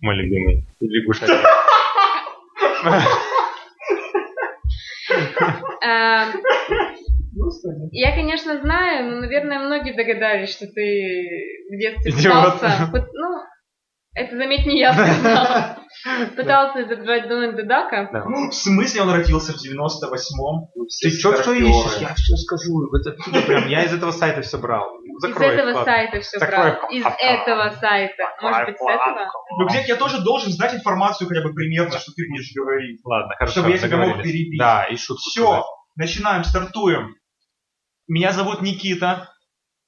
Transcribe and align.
Мой 0.00 0.16
любимый. 0.16 0.66
Лягушачий. 0.80 1.34
э, 5.84 6.32
Я, 7.92 8.12
конечно, 8.14 8.60
знаю, 8.60 9.10
но, 9.10 9.20
наверное, 9.20 9.58
многие 9.60 9.92
догадались, 9.96 10.50
что 10.50 10.66
ты 10.66 11.26
в 11.70 11.78
детстве 11.78 12.10
Идиот. 12.12 12.54
пытался... 12.60 12.90
пыт- 12.92 13.08
Ну, 13.12 13.42
это, 14.14 14.36
заметь, 14.36 14.66
не 14.66 14.80
я 14.80 14.92
сказала. 14.92 15.78
Пытался 16.36 16.82
изображать 16.82 17.28
Дональда 17.28 17.62
Дака. 17.64 18.08
Да. 18.12 18.24
Ну, 18.24 18.50
в 18.50 18.54
смысле 18.54 19.02
он 19.02 19.10
родился 19.10 19.52
в 19.52 19.56
98-м? 19.56 20.68
Вы 20.74 20.86
все 20.88 21.10
Ты 21.10 21.16
чё, 21.16 21.36
что 21.36 21.52
ищешь? 21.52 22.00
Я 22.00 22.14
все 22.14 22.36
скажу. 22.36 22.86
Это 22.94 23.10
оттуда 23.12 23.40
прям. 23.42 23.66
Я 23.68 23.84
из 23.84 23.92
этого 23.94 24.12
сайта 24.12 24.42
все 24.42 24.58
брал. 24.58 24.86
Закрой 25.18 25.48
из 25.48 25.52
этого 25.54 25.70
вкладку. 25.70 25.90
сайта 25.90 26.20
все 26.20 26.38
Закрой 26.38 26.72
брал. 26.72 26.90
Из 26.90 27.04
этого 27.18 27.70
сайта. 27.80 28.22
Может 28.42 28.66
быть, 28.66 28.78
с 28.78 28.82
этого? 28.82 29.32
Ну 29.58 29.66
где 29.68 29.84
я 29.86 29.96
тоже 29.96 30.22
должен 30.22 30.50
знать 30.50 30.74
информацию 30.74 31.28
хотя 31.28 31.42
бы 31.42 31.52
примерно, 31.52 31.98
что 31.98 32.12
ты 32.12 32.26
будешь 32.28 32.52
говорить. 32.54 33.00
Ладно, 33.04 33.34
хорошо. 33.36 33.60
Чтобы 33.60 33.70
я 33.70 33.78
тебя 33.78 33.96
мог 33.96 34.22
перебить. 34.22 34.58
Да, 34.58 34.84
и 34.84 34.96
шутку. 34.96 35.28
Все, 35.30 35.64
начинаем, 35.96 36.44
стартуем. 36.44 37.14
Меня 38.06 38.32
зовут 38.32 38.62
Никита. 38.62 39.28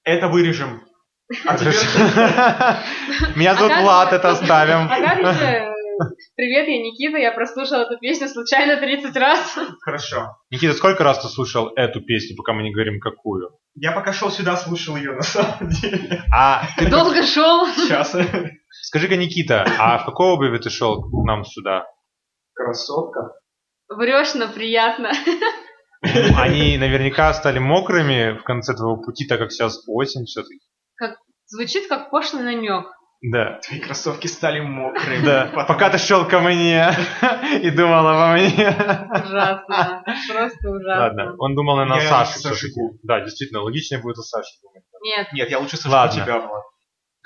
Это 0.04 0.28
вырежем. 0.28 0.82
А 1.46 1.56
теперь... 1.56 1.74
Меня 3.36 3.54
зовут 3.54 3.72
А 3.72 3.80
Влад, 3.82 4.10
же- 4.10 4.16
это 4.16 4.30
оставим. 4.30 4.88
А 4.90 5.00
как 5.00 5.34
же... 5.36 5.69
Привет, 6.36 6.68
я 6.68 6.78
Никита, 6.78 7.18
я 7.18 7.32
прослушала 7.32 7.82
эту 7.82 7.98
песню 7.98 8.28
случайно 8.28 8.76
30 8.76 9.16
раз. 9.16 9.58
Хорошо. 9.80 10.36
Никита, 10.50 10.74
сколько 10.74 11.04
раз 11.04 11.20
ты 11.22 11.28
слушал 11.28 11.72
эту 11.76 12.00
песню, 12.00 12.36
пока 12.36 12.52
мы 12.52 12.62
не 12.62 12.72
говорим 12.72 13.00
какую? 13.00 13.58
Я 13.74 13.92
пока 13.92 14.12
шел 14.12 14.30
сюда, 14.30 14.56
слушал 14.56 14.96
ее 14.96 15.12
на 15.12 15.22
самом 15.22 15.68
деле. 15.68 16.22
А 16.32 16.62
ты 16.76 16.88
Долго 16.88 17.22
шел. 17.22 17.66
Сейчас. 17.66 18.14
скажи-ка, 18.82 19.16
Никита, 19.16 19.64
а 19.78 19.98
в 19.98 20.06
какой 20.06 20.28
обуви 20.28 20.58
ты 20.58 20.70
шел 20.70 21.02
к 21.02 21.24
нам 21.24 21.44
сюда? 21.44 21.86
Красотка. 22.54 23.32
Врешь, 23.88 24.34
но 24.34 24.48
приятно. 24.48 25.10
Ну, 26.02 26.38
Они 26.38 26.78
наверняка 26.78 27.34
стали 27.34 27.58
мокрыми 27.58 28.38
в 28.38 28.44
конце 28.44 28.74
твоего 28.74 28.96
пути, 28.96 29.26
так 29.26 29.38
как 29.38 29.52
сейчас 29.52 29.82
осень 29.86 30.24
все-таки. 30.24 30.60
Звучит 31.46 31.88
как 31.88 32.10
пошлый 32.10 32.44
намек. 32.44 32.86
Да. 33.22 33.58
Твои 33.66 33.80
кроссовки 33.80 34.26
стали 34.26 34.60
мокрыми. 34.60 35.24
Да, 35.24 35.50
Потом- 35.54 35.66
пока 35.66 35.90
ты 35.90 35.98
шел 35.98 36.26
ко 36.26 36.40
мне 36.40 36.88
и 37.62 37.70
думал 37.70 38.06
обо 38.06 38.32
мне. 38.32 38.46
Ужасно. 38.48 40.02
Просто 40.32 40.70
ужасно. 40.70 41.02
Ладно, 41.02 41.34
он 41.38 41.54
думал, 41.54 41.76
наверное, 41.76 41.98
о 41.98 42.02
Я 42.02 42.08
Саше 42.08 42.38
Сашу 42.38 42.54
все-таки. 42.54 42.80
Да, 43.02 43.20
действительно, 43.20 43.60
логичнее 43.60 44.00
будет 44.00 44.16
о 44.18 44.22
Саше 44.22 44.48
думать. 44.62 44.84
Нет, 45.02 45.28
Нет, 45.34 45.50
я 45.50 45.58
лучше 45.58 45.76
слышу 45.76 45.94
Ладно. 45.94 46.22
тебя, 46.22 46.38
Влад. 46.38 46.62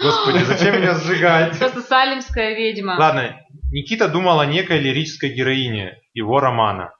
Господи, 0.03 0.39
зачем 0.43 0.81
меня 0.81 0.95
сжигать? 0.95 1.57
просто 1.59 1.81
салимская 1.81 2.55
ведьма. 2.57 2.97
Ладно, 2.99 3.37
Никита 3.71 4.09
думал 4.09 4.41
о 4.41 4.47
некой 4.47 4.81
лирической 4.81 5.31
героине 5.31 5.99
его 6.13 6.41
романа. 6.41 6.93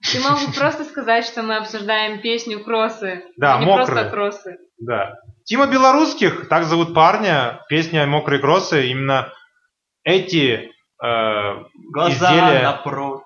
Ты 0.00 0.20
мог 0.20 0.38
бы 0.46 0.52
просто 0.52 0.84
сказать, 0.84 1.24
что 1.24 1.42
мы 1.42 1.56
обсуждаем 1.56 2.20
песню 2.20 2.62
Кроссы. 2.62 3.24
Да, 3.36 3.58
не 3.58 3.66
мокрые. 3.66 3.86
просто 3.86 4.10
Кроссы. 4.10 4.58
Да. 4.78 5.14
Тима 5.44 5.66
Белорусских, 5.66 6.48
так 6.48 6.64
зовут 6.64 6.94
парня, 6.94 7.64
песня 7.68 8.06
«Мокрые 8.06 8.38
кроссы», 8.38 8.88
именно 8.88 9.32
эти 10.04 10.70
э, 11.02 11.64
Глаза 11.92 12.10
изделия... 12.10 12.62
напротив. 12.62 13.24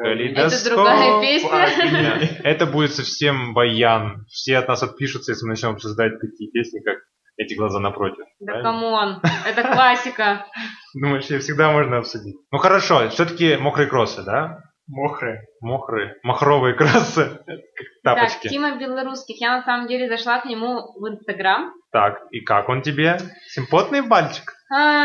Это 0.00 0.64
другая 0.64 1.20
песня. 1.20 2.40
Это 2.44 2.66
будет 2.66 2.92
совсем 2.92 3.54
баян. 3.54 4.26
Все 4.28 4.58
от 4.58 4.68
нас 4.68 4.82
отпишутся, 4.82 5.32
если 5.32 5.44
мы 5.44 5.50
начнем 5.50 5.70
обсуждать 5.70 6.20
такие 6.20 6.50
песни, 6.50 6.80
как 6.80 6.98
«Эти 7.36 7.54
глаза 7.54 7.80
напротив». 7.80 8.26
Да 8.40 8.62
come 8.62 8.96
on, 8.96 9.22
это 9.46 9.62
классика. 9.62 10.46
Думаешь, 10.94 11.26
ее 11.26 11.40
всегда 11.40 11.72
можно 11.72 11.98
обсудить? 11.98 12.36
Ну 12.52 12.58
хорошо, 12.58 13.08
все-таки 13.08 13.56
мокрые 13.56 13.88
кроссы, 13.88 14.22
да? 14.22 14.62
Мокрые. 14.88 15.42
Мокрые, 15.60 16.14
махровые 16.22 16.74
кроссы, 16.74 17.40
как 17.46 17.56
Так, 18.02 18.16
тапочки. 18.16 18.48
Тима 18.48 18.78
Белорусских. 18.78 19.40
Я 19.40 19.58
на 19.58 19.62
самом 19.62 19.86
деле 19.86 20.08
зашла 20.08 20.40
к 20.40 20.46
нему 20.46 20.92
в 20.98 21.08
Инстаграм. 21.08 21.72
Так, 21.92 22.20
и 22.30 22.40
как 22.40 22.68
он 22.68 22.80
тебе? 22.82 23.18
Симпотный 23.48 24.00
мальчик? 24.00 24.54
А, 24.74 25.04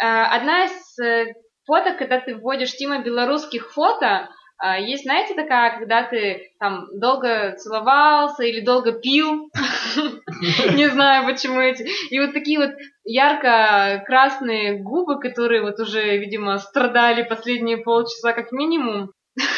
а, 0.00 0.36
Одна 0.36 0.64
из 0.64 0.98
э, 0.98 1.32
фоток, 1.66 1.96
когда 1.98 2.20
ты 2.20 2.34
вводишь 2.36 2.76
Тима 2.76 3.02
Белорусских 3.02 3.72
фото, 3.72 4.28
а, 4.58 4.78
есть, 4.78 5.04
знаете, 5.04 5.34
такая, 5.34 5.78
когда 5.78 6.02
ты 6.02 6.50
там 6.58 6.86
долго 6.98 7.56
целовался 7.56 8.42
или 8.42 8.60
долго 8.64 8.92
пил, 8.92 9.50
не 10.74 10.88
знаю 10.88 11.26
почему 11.26 11.60
эти, 11.60 11.86
и 12.10 12.20
вот 12.20 12.32
такие 12.32 12.58
вот 12.58 12.70
ярко-красные 13.04 14.82
губы, 14.82 15.20
которые 15.20 15.62
вот 15.62 15.78
уже, 15.80 16.18
видимо, 16.18 16.58
страдали 16.58 17.22
последние 17.22 17.78
полчаса 17.78 18.32
как 18.32 18.52
минимум. 18.52 19.12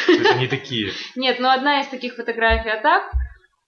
То 0.05 0.11
есть 0.11 0.31
они 0.31 0.47
такие. 0.47 0.91
Нет, 1.15 1.39
ну 1.39 1.49
одна 1.49 1.81
из 1.81 1.87
таких 1.87 2.15
фотографий, 2.15 2.69
а 2.69 2.81
так 2.81 3.03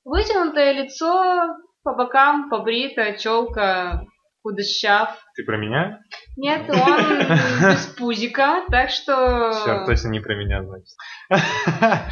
вытянутое 0.04 0.74
лицо, 0.74 1.56
по 1.84 1.94
бокам 1.94 2.50
побрито, 2.50 3.18
челка, 3.18 4.04
худощав. 4.41 5.18
Ты 5.35 5.44
про 5.44 5.57
меня? 5.57 6.00
Нет, 6.35 6.69
он 6.69 7.19
без 7.72 7.85
пузика, 7.97 8.63
так 8.69 8.90
что... 8.90 9.52
Черт, 9.66 9.85
точно 9.85 10.09
не 10.09 10.19
про 10.19 10.35
меня, 10.35 10.63
значит. 10.63 10.96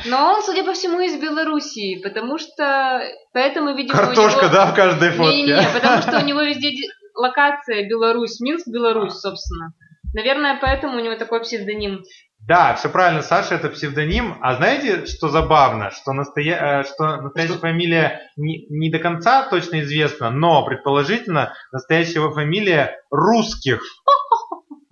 Но 0.06 0.34
он, 0.34 0.44
судя 0.44 0.64
по 0.64 0.74
всему, 0.74 1.00
из 1.00 1.20
Белоруссии, 1.22 2.02
потому 2.02 2.38
что... 2.38 3.02
Поэтому, 3.34 3.76
видимо, 3.76 3.98
Картошка, 3.98 4.46
него... 4.46 4.54
да, 4.54 4.66
в 4.68 4.76
каждой 4.76 5.12
фотке? 5.12 5.60
потому 5.74 6.02
что 6.02 6.20
у 6.20 6.26
него 6.26 6.42
везде 6.42 6.72
локация 7.16 7.88
Беларусь, 7.88 8.40
Минск, 8.40 8.68
Беларусь, 8.68 9.14
собственно. 9.14 9.74
Наверное, 10.14 10.58
поэтому 10.60 10.98
у 10.98 11.00
него 11.00 11.16
такой 11.16 11.42
псевдоним. 11.42 12.04
Да, 12.48 12.74
все 12.76 12.90
правильно, 12.90 13.22
Саша 13.22 13.56
это 13.56 13.70
псевдоним. 13.70 14.38
А 14.42 14.56
знаете, 14.56 15.06
что 15.06 15.30
забавно? 15.30 15.92
Что, 15.92 16.14
настоя... 16.14 16.82
э, 16.82 16.84
что 16.84 17.18
настоящая 17.18 17.54
Что? 17.54 17.62
фамилия 17.62 18.22
не, 18.38 18.66
не 18.70 18.90
до 18.90 19.00
конца 19.00 19.48
точно 19.50 19.82
известна, 19.82 20.32
но 20.32 20.66
предположительно 20.66 21.54
настоящая 21.72 22.22
его 22.22 22.32
фамилия 22.32 22.98
русских. 23.12 23.82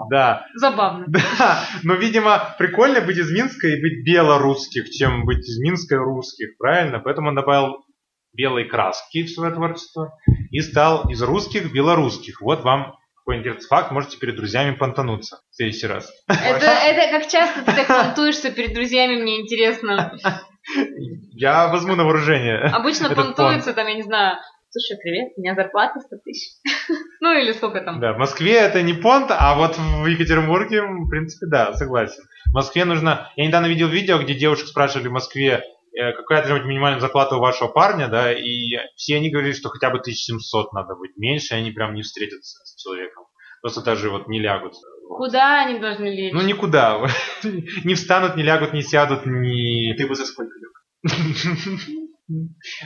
Да, 0.09 0.45
Забавно. 0.55 1.05
да. 1.07 1.63
Но, 1.83 1.95
видимо, 1.95 2.55
прикольно 2.59 3.01
быть 3.01 3.17
из 3.17 3.31
Минска 3.31 3.67
и 3.67 3.81
быть 3.81 4.05
белорусских, 4.05 4.89
чем 4.91 5.25
быть 5.25 5.39
из 5.39 5.59
Минска 5.59 5.95
и 5.95 5.97
русских, 5.97 6.55
правильно? 6.59 6.99
Поэтому 6.99 7.29
он 7.29 7.35
добавил 7.35 7.83
белой 8.31 8.65
краски 8.65 9.23
в 9.23 9.29
свое 9.29 9.53
творчество 9.53 10.13
и 10.51 10.61
стал 10.61 11.09
из 11.09 11.21
русских 11.23 11.73
белорусских. 11.73 12.41
Вот 12.41 12.63
вам 12.63 12.96
какой 13.27 13.39
интересный 13.39 13.67
факт, 13.67 13.91
можете 13.91 14.17
перед 14.17 14.37
друзьями 14.37 14.73
понтануться 14.75 15.41
в 15.51 15.55
следующий 15.55 15.87
раз. 15.87 16.09
Это, 16.29 16.65
это 16.65 17.11
как 17.11 17.27
часто 17.27 17.59
ты 17.65 17.75
так 17.75 17.87
понтуешься 17.87 18.51
перед 18.51 18.73
друзьями, 18.73 19.21
мне 19.21 19.41
интересно. 19.41 20.17
Я 21.33 21.67
возьму 21.67 21.95
на 21.95 22.05
вооружение. 22.05 22.57
Обычно 22.57 23.07
Этот 23.07 23.17
понтуются 23.17 23.73
там, 23.73 23.87
я 23.87 23.95
не 23.95 24.03
знаю, 24.03 24.37
слушай, 24.69 24.97
привет, 25.01 25.33
у 25.35 25.41
меня 25.41 25.55
зарплата 25.55 25.99
100 25.99 26.15
тысяч. 26.23 26.53
Ну 27.19 27.33
или 27.33 27.51
сколько 27.51 27.81
там. 27.81 27.99
Да, 27.99 28.13
в 28.13 28.17
Москве 28.17 28.53
это 28.53 28.81
не 28.81 28.93
понт, 28.93 29.27
а 29.29 29.55
вот 29.55 29.77
в 29.77 30.05
Екатеринбурге, 30.05 30.83
в 30.83 31.09
принципе, 31.09 31.47
да, 31.47 31.73
согласен. 31.73 32.23
В 32.49 32.53
Москве 32.53 32.85
нужно... 32.85 33.29
Я 33.35 33.47
недавно 33.47 33.65
видел 33.67 33.87
видео, 33.87 34.19
где 34.19 34.35
девушек 34.35 34.67
спрашивали 34.67 35.09
в 35.09 35.13
Москве, 35.13 35.63
какая 35.97 36.41
должна 36.41 36.57
быть 36.57 36.67
минимальная 36.67 36.99
зарплата 36.99 37.35
у 37.35 37.39
вашего 37.39 37.69
парня, 37.69 38.07
да, 38.07 38.31
и 38.31 38.77
все 38.95 39.15
они 39.15 39.29
говорили, 39.29 39.53
что 39.53 39.69
хотя 39.69 39.89
бы 39.89 39.99
1700 39.99 40.73
надо 40.73 40.95
быть. 40.95 41.17
Меньше 41.17 41.55
они 41.55 41.71
прям 41.71 41.93
не 41.93 42.03
встретятся 42.03 42.59
с 42.63 42.75
человеком. 42.81 43.25
Просто 43.61 43.81
даже 43.81 44.09
вот 44.09 44.27
не 44.27 44.39
лягут. 44.39 44.73
Вот. 45.09 45.17
Куда 45.17 45.65
они 45.65 45.79
должны 45.79 46.05
лечь? 46.05 46.33
Ну 46.33 46.41
никуда. 46.41 47.07
Не 47.83 47.95
встанут, 47.95 48.35
не 48.35 48.43
лягут, 48.43 48.73
не 48.73 48.83
сядут, 48.83 49.25
не... 49.25 49.95
Ты 49.97 50.07
бы 50.07 50.15
за 50.15 50.25
сколько 50.25 50.53
лег? 50.59 50.73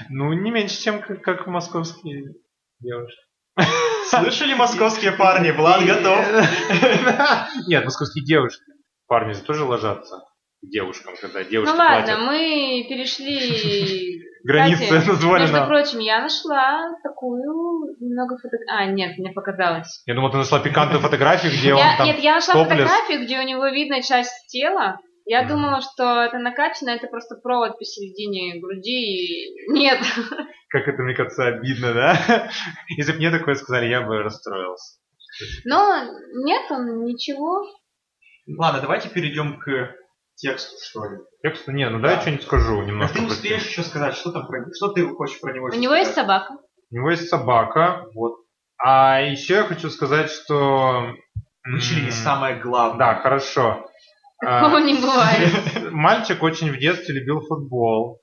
Ну, 0.10 0.32
не 0.34 0.52
меньше, 0.52 0.80
чем 0.80 1.02
как, 1.02 1.24
как 1.24 1.48
московские 1.48 2.36
девушки. 2.80 3.20
Слышали 4.06 4.54
московские 4.54 5.14
парни? 5.14 5.50
Влад 5.50 5.84
готов. 5.84 6.24
Нет, 7.68 7.84
московские 7.84 8.24
девушки. 8.24 8.64
Парни 9.08 9.34
же 9.34 9.42
тоже 9.42 9.64
ложатся 9.64 10.22
девушкам, 10.62 11.14
когда 11.20 11.44
девушки 11.44 11.72
Ну 11.72 11.78
ладно, 11.78 12.06
платят. 12.06 12.20
мы 12.26 12.86
перешли... 12.90 14.22
Границы 14.44 14.84
Кстати, 14.86 15.24
Между 15.24 15.68
прочим, 15.68 16.00
я 16.00 16.22
нашла 16.22 16.90
такую 17.04 17.96
немного 18.00 18.38
фотографий. 18.38 18.72
А, 18.72 18.86
нет, 18.88 19.18
мне 19.20 19.32
показалось. 19.32 20.02
Я 20.08 20.16
думал, 20.16 20.32
ты 20.32 20.38
нашла 20.38 20.60
пикантную 20.60 21.00
фотографию, 21.00 21.52
где 21.52 21.74
он 21.76 21.82
там... 21.98 22.08
нет, 22.08 22.18
я 22.20 22.36
нашла 22.36 22.64
фотографию, 22.64 23.22
где 23.24 23.40
у 23.40 23.44
него 23.44 23.68
видно 23.68 24.02
часть 24.02 24.48
тела. 24.48 24.98
Я 25.26 25.48
думала, 25.48 25.82
что 25.82 26.24
это 26.24 26.40
накачано, 26.40 26.90
это 26.90 27.08
просто 27.08 27.36
провод 27.36 27.78
посередине 27.78 28.60
груди. 28.60 28.90
и- 28.90 29.72
Нет. 29.72 30.00
Как 30.70 30.88
это, 30.88 31.04
мне 31.04 31.14
кажется, 31.14 31.46
обидно, 31.48 31.94
да? 31.94 32.50
Если 32.98 33.12
бы 33.12 33.18
мне 33.20 33.30
такое 33.30 33.54
сказали, 33.56 33.88
я 33.88 34.02
бы 34.02 34.24
расстроился. 34.24 35.00
Но 35.66 36.04
нет, 36.34 36.64
он 36.72 37.04
ничего. 37.06 37.64
Ладно, 38.48 38.82
давайте 38.82 39.10
перейдем 39.10 39.60
к 39.60 39.96
тексту, 40.42 40.76
что 40.84 41.06
ли. 41.06 41.18
Тексту 41.44 41.72
не, 41.72 41.90
ну 41.90 42.00
да, 42.00 42.10
я 42.12 42.16
Да. 42.16 42.22
что-нибудь 42.22 42.44
скажу 42.44 42.82
А 42.82 42.86
немножко. 42.86 43.16
ты 43.18 43.22
про 43.26 43.32
успеешь 43.32 43.62
текст. 43.64 43.72
еще 43.78 43.84
сказать, 43.84 44.16
что 44.16 44.32
там 44.32 44.48
про 44.48 44.66
Что 44.76 44.90
ты 44.90 45.08
хочешь 45.08 45.40
про 45.40 45.54
него 45.54 45.68
У 45.68 45.76
него 45.80 45.94
есть 45.96 46.14
собака. 46.14 46.54
У 46.92 46.96
него 46.96 47.10
есть 47.12 47.30
собака, 47.30 48.06
вот. 48.16 48.34
А 48.84 49.22
еще 49.22 49.56
я 49.56 49.64
хочу 49.64 49.90
сказать, 49.90 50.30
что... 50.32 51.04
Вышли 51.64 52.00
м, 52.00 52.06
не 52.06 52.12
самое 52.12 52.56
главное. 52.60 52.98
Да, 52.98 53.16
хорошо. 53.22 53.88
А, 54.44 54.64
Такого 54.64 54.80
не 54.80 54.96
бывает. 54.96 55.92
Мальчик 55.92 56.42
очень 56.42 56.72
в 56.72 56.80
детстве 56.80 57.14
любил 57.14 57.42
футбол. 57.42 58.22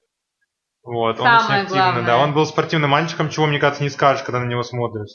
Вот, 0.83 1.21
он 1.21 1.25
Самое 1.25 1.43
очень 1.43 1.55
активно, 1.63 1.83
главное. 1.83 2.05
да. 2.07 2.19
Он 2.19 2.35
был 2.35 2.45
спортивным 2.45 2.91
мальчиком, 2.91 3.31
чего, 3.31 3.47
мне 3.47 3.61
кажется, 3.61 3.85
не 3.85 3.89
скажешь, 3.91 4.25
когда 4.25 4.41
на 4.41 4.47
него 4.49 4.65
смотришь. 4.65 5.13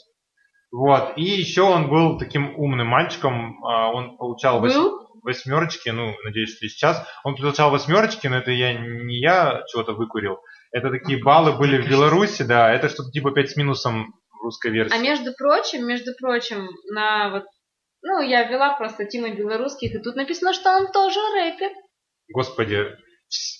Вот. 0.72 1.12
И 1.16 1.22
еще 1.24 1.60
он 1.60 1.90
был 1.90 2.18
таким 2.18 2.56
умным 2.58 2.86
мальчиком. 2.86 3.62
а, 3.64 3.90
Он 3.92 4.16
получал 4.16 4.60
Был? 4.62 5.03
Восьмерочки, 5.24 5.88
ну, 5.88 6.14
надеюсь, 6.22 6.54
что 6.54 6.66
и 6.66 6.68
сейчас. 6.68 7.04
Он 7.24 7.34
получал 7.34 7.70
восьмерочки, 7.70 8.26
но 8.26 8.36
это 8.36 8.50
я 8.50 8.74
не 8.74 9.18
я 9.18 9.64
чего-то 9.68 9.94
выкурил. 9.94 10.38
Это 10.70 10.90
такие 10.90 11.22
баллы 11.22 11.56
были 11.56 11.80
в 11.80 11.88
Беларуси, 11.88 12.42
да. 12.42 12.72
Это 12.72 12.88
что-то 12.88 13.10
типа 13.10 13.32
5 13.32 13.50
с 13.50 13.56
минусом 13.56 14.14
в 14.30 14.44
русской 14.44 14.70
версии. 14.70 14.94
А 14.94 15.00
между 15.00 15.32
прочим, 15.32 15.86
между 15.86 16.12
прочим, 16.20 16.68
на 16.92 17.30
вот, 17.30 17.44
ну, 18.02 18.20
я 18.20 18.44
ввела 18.44 18.76
просто 18.76 19.06
Тима 19.06 19.30
Белорусских, 19.30 19.94
и 19.94 19.98
тут 19.98 20.14
написано, 20.14 20.52
что 20.52 20.70
он 20.70 20.92
тоже 20.92 21.18
рэпер. 21.34 21.70
Господи. 22.32 22.86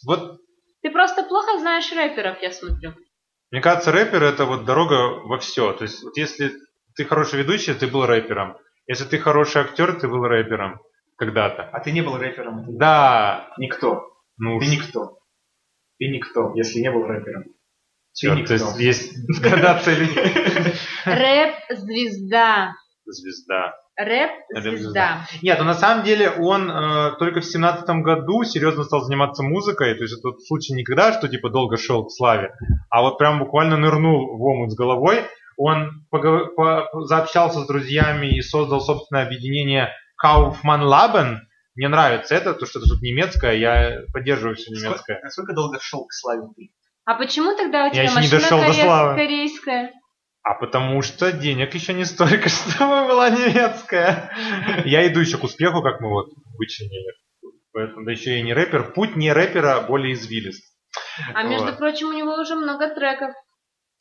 Вот 0.06 0.38
Ты 0.82 0.90
просто 0.90 1.22
плохо 1.22 1.58
знаешь 1.58 1.90
рэперов, 1.90 2.42
я 2.42 2.52
смотрю. 2.52 2.94
Мне 3.50 3.60
кажется, 3.60 3.90
рэпер 3.90 4.22
это 4.22 4.44
вот 4.44 4.64
дорога 4.64 5.20
во 5.24 5.38
все. 5.38 5.72
То 5.72 5.84
есть, 5.84 6.02
вот 6.02 6.16
если 6.16 6.52
ты 6.94 7.04
хороший 7.04 7.38
ведущий, 7.38 7.72
ты 7.72 7.86
был 7.86 8.04
рэпером. 8.04 8.58
Если 8.86 9.04
ты 9.04 9.18
хороший 9.18 9.62
актер, 9.62 9.98
ты 9.98 10.08
был 10.08 10.24
рэпером 10.24 10.80
когда-то. 11.16 11.62
А 11.72 11.80
ты 11.80 11.92
не 11.92 12.02
был 12.02 12.16
рэпером. 12.18 12.76
Да, 12.76 13.48
Никто. 13.58 14.02
ну 14.38 14.58
Ты 14.58 14.66
никто. 14.66 15.18
Ты 15.98 16.08
никто, 16.08 16.52
если 16.54 16.80
не 16.80 16.90
был 16.90 17.04
рэпером. 17.06 17.44
Ты 17.44 17.50
чёрт, 18.28 18.38
никто. 18.38 18.56
то 18.58 18.64
есть 18.64 18.78
есть 18.80 19.40
градация 19.42 19.96
людей. 19.96 20.24
Рэп-звезда. 21.04 22.74
Звезда. 23.06 23.74
Рэп-звезда. 23.96 25.26
Нет, 25.42 25.58
ну 25.58 25.64
на 25.64 25.74
самом 25.74 26.04
деле 26.04 26.30
он 26.30 26.70
э, 26.70 27.12
только 27.18 27.40
в 27.40 27.44
семнадцатом 27.44 28.02
году 28.02 28.42
серьезно 28.44 28.82
стал 28.84 29.02
заниматься 29.02 29.42
музыкой. 29.42 29.94
То 29.94 30.02
есть 30.02 30.14
это 30.14 30.22
тот 30.30 30.42
случай 30.44 30.72
никогда, 30.72 31.12
что 31.12 31.28
типа 31.28 31.50
долго 31.50 31.76
шел 31.76 32.04
к 32.06 32.10
славе, 32.10 32.52
а 32.90 33.02
вот 33.02 33.18
прям 33.18 33.38
буквально 33.38 33.76
нырнул 33.76 34.36
в 34.36 34.42
омут 34.42 34.72
с 34.72 34.74
головой. 34.74 35.22
Он 35.56 36.04
заобщался 36.10 37.60
с 37.60 37.66
друзьями 37.68 38.26
и 38.36 38.42
создал 38.42 38.80
собственное 38.80 39.24
объединение 39.24 39.90
Kaufmann 40.22 40.82
Laben. 40.82 41.38
Мне 41.74 41.88
нравится 41.88 42.34
это, 42.34 42.54
то 42.54 42.66
что 42.66 42.78
это 42.78 42.88
тут 42.88 43.02
немецкое, 43.02 43.54
я 43.54 44.02
поддерживаю 44.12 44.54
все 44.56 44.70
немецкое. 44.70 44.96
Сколько, 45.16 45.20
насколько 45.24 45.52
долго 45.54 45.80
шел 45.80 46.06
к 46.06 46.12
славе 46.12 46.42
ты? 46.56 46.70
А 47.04 47.14
почему 47.14 47.56
тогда 47.56 47.86
у 47.86 47.90
тебя 47.90 48.06
не 48.06 48.14
машина 48.14 48.40
дошел 48.40 48.60
до 48.60 48.66
коре- 48.66 48.82
славы. 48.82 49.14
корейская? 49.16 49.92
А 50.42 50.54
потому 50.54 51.02
что 51.02 51.32
денег 51.32 51.74
еще 51.74 51.92
не 51.94 52.04
столько, 52.04 52.48
чтобы 52.50 53.06
была 53.08 53.30
немецкая. 53.30 54.30
Я 54.84 55.06
иду 55.08 55.20
еще 55.20 55.38
к 55.38 55.44
успеху, 55.44 55.82
как 55.82 56.00
мы 56.00 56.10
вот 56.10 56.28
вычленили. 56.58 57.12
Поэтому, 57.72 58.04
да 58.04 58.12
еще 58.12 58.38
и 58.38 58.42
не 58.42 58.54
рэпер. 58.54 58.92
Путь 58.92 59.16
не 59.16 59.32
рэпера 59.32 59.80
более 59.80 60.12
извилист. 60.14 60.62
А 61.34 61.42
между 61.42 61.66
Вот. 61.66 61.78
прочим, 61.78 62.08
у 62.08 62.12
него 62.12 62.34
уже 62.40 62.54
много 62.54 62.94
треков. 62.94 63.34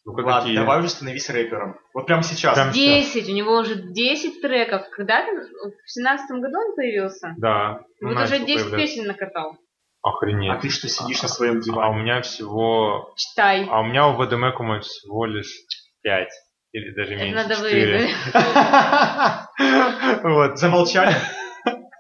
Ну, 0.06 0.12
Ладно, 0.14 0.42
какие? 0.42 0.56
давай 0.58 0.80
уже 0.80 0.90
становись 0.90 1.30
рэпером. 1.30 1.78
Вот 1.94 2.06
прямо 2.08 2.24
сейчас. 2.24 2.56
Прям- 2.56 2.72
Десять, 2.72 3.30
у 3.30 3.32
него 3.32 3.58
уже 3.58 3.76
10 3.76 4.42
треков. 4.42 4.84
Когда-то, 4.92 5.32
в 5.32 5.90
семнадцатом 5.90 6.42
году 6.42 6.58
он 6.60 6.76
появился? 6.76 7.34
Да. 7.38 7.80
ну, 8.02 8.10
вот 8.10 8.18
уже 8.18 8.32
начал 8.34 8.46
10 8.46 8.64
появляться. 8.66 8.76
песен 8.96 9.08
накатал. 9.08 9.58
Охренеть. 10.02 10.52
А 10.52 10.58
ты 10.58 10.70
что 10.70 10.90
сидишь 10.90 11.22
на 11.22 11.30
своем 11.30 11.56
А 11.56 11.58
у 11.58 11.62
диване? 11.62 12.02
меня 12.02 12.22
всего... 12.22 13.14
Читай. 13.16 13.66
А 13.70 13.80
у 13.80 13.86
меня 13.86 14.08
у 14.10 14.18
ВДМКума 14.22 14.82
всего 14.82 15.26
лишь 15.26 15.54
5. 16.02 16.28
Или 16.74 16.94
даже 16.94 17.14
Это 17.14 17.24
меньше. 17.24 17.36
надо 17.44 17.56
4. 17.56 17.98
вырезать. 17.98 18.16
Вот. 20.24 20.58
Замолчали? 20.60 21.16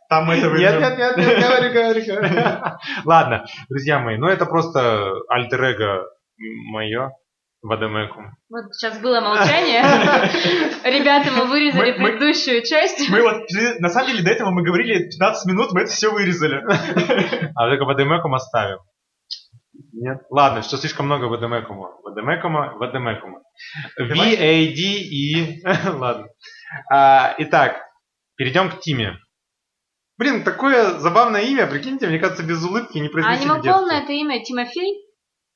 Там 0.09 0.25
мы 0.25 0.35
это 0.35 0.49
Нет, 0.51 0.79
нет, 0.79 0.97
нет, 0.97 1.17
нет, 1.17 1.39
говори, 1.39 1.69
говори, 1.69 2.01
говори. 2.01 2.29
Ладно, 3.05 3.45
друзья 3.69 3.99
мои, 3.99 4.17
ну 4.17 4.27
это 4.27 4.45
просто 4.45 5.11
альтер-эго 5.29 6.03
мое, 6.71 7.11
Вадемекум. 7.63 8.35
Вот 8.49 8.73
сейчас 8.75 8.99
было 8.99 9.21
молчание. 9.21 9.81
Ребята, 10.83 11.31
мы 11.31 11.45
вырезали 11.45 11.93
Мы- 11.93 11.97
мы- 11.97 12.09
предыдущую 12.11 12.61
часть. 12.63 13.09
Мы 13.09 13.21
вот, 13.21 13.43
на 13.79 13.89
самом 13.89 14.09
деле, 14.09 14.23
до 14.23 14.31
этого 14.31 14.51
мы 14.51 14.63
говорили 14.63 15.09
15 15.09 15.45
минут, 15.45 15.71
мы 15.71 15.81
это 15.81 15.91
все 15.91 16.11
вырезали. 16.11 16.61
А 17.55 17.69
только 17.69 17.85
Вадемекум 17.85 18.35
оставим. 18.35 18.79
Нет. 19.93 20.23
Ладно, 20.29 20.61
что 20.61 20.75
слишком 20.75 21.05
много 21.05 21.25
Вадемекума. 21.25 21.91
Вадемекума, 22.03 22.73
Вадемекума. 22.77 23.41
Давай. 23.97 24.35
V-A-D-E. 24.35 25.61
Ладно. 25.93 26.27
А, 26.91 27.33
Итак, 27.37 27.77
перейдем 28.35 28.71
к 28.71 28.81
Тиме. 28.81 29.19
Блин, 30.17 30.43
такое 30.43 30.99
забавное 30.99 31.41
имя, 31.41 31.65
прикиньте, 31.65 32.07
мне 32.07 32.19
кажется, 32.19 32.43
без 32.43 32.63
улыбки 32.63 32.97
не 32.97 33.07
А 33.07 33.11
произносили 33.11 33.49
не 33.49 33.61
полное 33.61 34.01
это 34.01 34.11
имя 34.11 34.43
Тимофей? 34.43 35.05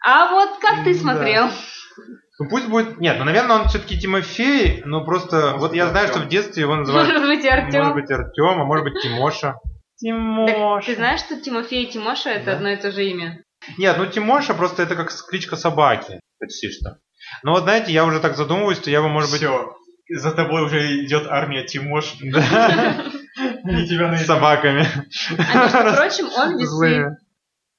А 0.05 0.31
вот 0.31 0.59
как 0.59 0.83
ты 0.83 0.93
Да. 0.93 1.51
Ну 2.39 2.49
пусть 2.49 2.67
будет... 2.67 2.99
Нет, 2.99 3.17
ну, 3.19 3.25
наверное, 3.25 3.57
он 3.57 3.67
все-таки 3.67 3.99
Тимофей, 3.99 4.81
но 4.85 5.03
просто... 5.03 5.37
Может 5.37 5.59
Вот 5.59 5.73
я 5.73 5.87
знаю, 5.87 6.05
Артём. 6.05 6.21
что 6.21 6.27
в 6.27 6.29
детстве 6.29 6.63
его 6.63 6.75
называют... 6.75 7.09
Может 7.09 7.27
быть, 7.27 7.45
Артем? 7.45 7.79
Может 7.79 7.95
быть, 7.95 8.11
Артем, 8.11 8.61
а 8.61 8.65
может 8.65 8.83
быть, 8.83 9.01
Тимоша. 9.01 9.55
Тимоша. 9.97 10.85
Ты 10.87 10.95
знаешь, 10.95 11.19
что 11.21 11.39
Тимофей 11.41 11.85
и 11.85 11.91
Тимоша 11.91 12.29
это 12.29 12.45
Да. 12.45 12.53
одно 12.53 12.69
и 12.69 12.75
то 12.77 12.91
же 12.91 13.03
имя? 13.05 13.43
Нет, 13.77 13.97
ну 13.97 14.05
Тимоша 14.05 14.53
просто 14.53 14.83
это 14.83 14.95
как 14.95 15.11
кличка 15.29 15.55
собаки. 15.55 16.19
Почти 16.39 16.69
что. 16.71 16.97
Но 17.43 17.53
вот 17.53 17.63
знаете, 17.63 17.91
я 17.91 18.05
уже 18.05 18.19
так 18.19 18.37
задумываюсь, 18.37 18.77
что 18.77 18.91
я 18.91 19.01
бы, 19.01 19.09
может 19.09 19.31
быть... 19.31 19.39
Все. 19.41 19.73
За 20.09 20.31
тобой 20.31 20.61
уже 20.63 21.03
идет 21.03 21.27
армия 21.27 21.65
Тимош. 21.65 22.15
Не 22.21 23.87
тебя 23.87 24.15
С 24.15 24.25
собаками. 24.25 24.85
А 25.37 25.63
между 25.63 25.77
прочим, 25.95 26.25
он 26.37 26.57
весы. 26.57 27.17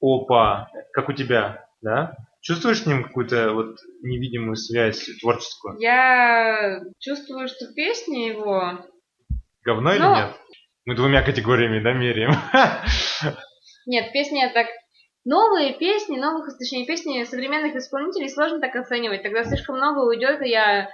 Опа. 0.01 0.67
Как 0.93 1.09
у 1.09 1.13
тебя, 1.13 1.65
да? 1.81 2.13
Чувствуешь 2.41 2.83
с 2.83 2.85
ним 2.85 3.03
какую-то 3.03 3.53
вот 3.53 3.77
невидимую 4.01 4.55
связь 4.55 5.09
творческую? 5.19 5.77
Я 5.79 6.81
чувствую, 6.99 7.47
что 7.47 7.73
песни 7.75 8.27
его... 8.27 8.85
Говно 9.63 9.93
или 9.93 10.01
Ну. 10.01 10.15
нет? 10.15 10.35
Мы 10.85 10.95
двумя 10.95 11.21
категориями, 11.21 11.83
да, 11.83 11.93
меряем? 11.93 12.31
Нет, 13.85 14.11
песни 14.13 14.41
так... 14.53 14.67
Новые 15.25 15.77
песни, 15.77 16.17
новых, 16.17 16.57
точнее, 16.57 16.85
песни 16.87 17.23
современных 17.25 17.75
исполнителей 17.75 18.29
сложно 18.29 18.61
так 18.61 18.73
оценивать. 18.75 19.21
Тогда 19.21 19.43
слишком 19.43 19.75
много 19.75 19.99
уйдет, 19.99 20.41
и 20.41 20.49
я 20.49 20.89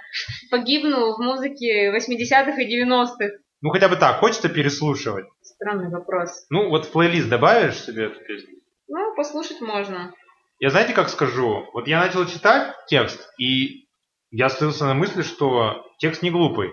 погибну 0.50 1.14
в 1.14 1.18
музыке 1.20 1.94
80-х 1.96 2.60
и 2.60 2.84
90-х. 2.84 3.38
Ну, 3.62 3.70
хотя 3.70 3.88
бы 3.88 3.96
так, 3.96 4.18
хочется 4.18 4.48
переслушивать. 4.48 5.26
Странный 5.42 5.90
вопрос. 5.90 6.44
Ну, 6.50 6.68
вот 6.68 6.86
в 6.86 6.92
плейлист 6.92 7.28
добавишь 7.28 7.80
себе 7.80 8.06
эту 8.06 8.20
песню? 8.24 8.56
Ну, 8.88 9.14
послушать 9.14 9.60
можно. 9.60 10.12
Я 10.58 10.70
знаете, 10.70 10.94
как 10.94 11.08
скажу? 11.08 11.66
Вот 11.74 11.86
я 11.86 12.00
начал 12.00 12.26
читать 12.26 12.74
текст, 12.88 13.28
и 13.38 13.86
я 14.30 14.46
остановился 14.46 14.86
на 14.86 14.94
мысли, 14.94 15.22
что 15.22 15.84
текст 15.98 16.22
не 16.22 16.30
глупый. 16.30 16.70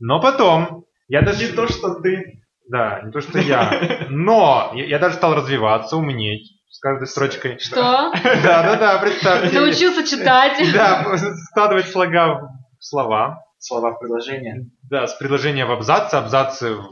Но 0.00 0.20
потом 0.20 0.84
я 1.08 1.22
даже... 1.22 1.46
Не 1.46 1.52
то, 1.52 1.66
что 1.68 1.94
ты. 2.00 2.42
Да, 2.68 3.00
не 3.02 3.12
то, 3.12 3.20
что 3.20 3.38
я. 3.38 4.06
Но 4.10 4.72
я, 4.74 4.86
я 4.86 4.98
даже 4.98 5.16
стал 5.16 5.34
развиваться, 5.34 5.96
умнеть 5.96 6.50
с 6.70 6.78
каждой 6.80 7.06
строчкой. 7.06 7.58
Что? 7.58 8.12
Да, 8.42 8.62
да, 8.62 8.76
да, 8.76 8.98
представьте. 8.98 9.58
Научился 9.58 10.04
читать. 10.06 10.58
Да, 10.74 11.16
складывать 11.50 11.88
слога 11.88 12.40
в 12.78 12.84
слова. 12.84 13.40
Слова 13.58 13.92
в 13.92 13.98
предложение. 14.00 14.66
Да, 14.90 15.06
с 15.06 15.14
предложения 15.14 15.64
в 15.64 15.72
абзацы, 15.72 16.14
абзацы 16.16 16.74
в 16.74 16.88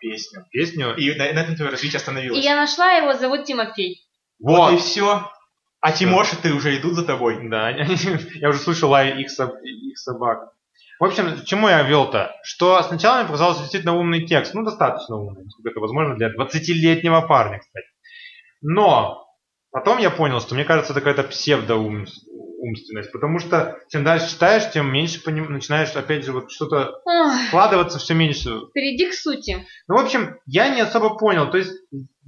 Песню. 0.00 0.44
песню. 0.50 0.96
И 0.96 1.14
на, 1.16 1.32
на 1.32 1.40
этом 1.42 1.54
твое 1.56 1.70
развитие 1.70 1.98
И 1.98 2.00
остановилось. 2.02 2.44
я 2.44 2.56
нашла 2.56 2.92
его, 2.92 3.14
зовут 3.14 3.44
Тимофей. 3.44 4.02
Вот 4.40 4.70
и 4.72 4.74
Вот. 4.74 4.80
все. 4.82 5.30
А 5.82 5.92
Тимоши 5.92 6.36
ты 6.40 6.54
уже 6.54 6.76
идут 6.78 6.94
за 6.94 7.04
тобой. 7.04 7.46
Да, 7.48 7.68
я 8.40 8.48
уже 8.48 8.58
слышу 8.58 8.88
лай 8.88 9.20
их, 9.20 9.28
соб- 9.38 9.60
их 9.62 9.98
собак. 9.98 10.48
В 11.00 11.04
общем, 11.04 11.36
к 11.36 11.44
чему 11.44 11.68
я 11.68 11.82
вел-то? 11.82 12.32
Что 12.44 12.80
сначала 12.84 13.16
мне 13.18 13.26
показалось 13.26 13.58
действительно 13.58 13.94
умный 13.96 14.24
текст. 14.24 14.54
Ну, 14.54 14.62
достаточно 14.64 15.16
умный, 15.16 15.42
насколько 15.44 15.70
это 15.70 15.80
возможно 15.80 16.14
для 16.16 16.28
20-летнего 16.32 17.20
парня, 17.22 17.58
кстати. 17.58 17.86
Но 18.62 19.26
потом 19.72 19.98
я 19.98 20.10
понял, 20.10 20.40
что 20.40 20.54
мне 20.54 20.64
кажется, 20.64 20.92
это 20.92 21.00
какая-то 21.00 21.24
псевдоумственность. 21.28 23.10
Потому 23.12 23.40
что 23.40 23.78
чем 23.88 24.04
дальше 24.04 24.30
читаешь, 24.30 24.70
тем 24.70 24.92
меньше 24.92 25.20
поним- 25.24 25.48
начинаешь, 25.48 25.94
опять 25.96 26.24
же, 26.24 26.32
вот 26.32 26.52
что-то 26.52 27.00
складываться 27.48 27.98
все 27.98 28.14
меньше. 28.14 28.60
перейди 28.72 29.10
к 29.10 29.14
сути. 29.14 29.66
Ну, 29.88 29.96
в 29.96 30.00
общем, 30.00 30.36
я 30.46 30.68
не 30.68 30.80
особо 30.80 31.16
понял. 31.18 31.50
То 31.50 31.58
есть 31.58 31.72